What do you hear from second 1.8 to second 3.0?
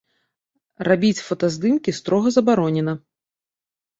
строга забаронена.